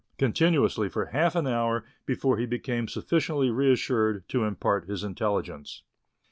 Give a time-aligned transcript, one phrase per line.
[0.17, 5.83] "continuously for half an hour before he became sufficiently reassured to impart his intelligence.